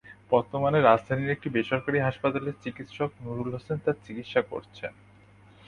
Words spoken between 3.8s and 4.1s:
তার